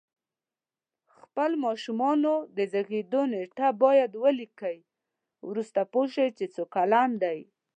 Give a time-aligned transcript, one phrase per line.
[1.17, 4.77] خپل ماشومانو د زیږېدو نېټه باید ولیکئ
[5.49, 7.39] وروسته پوه شی چې څو کلن دی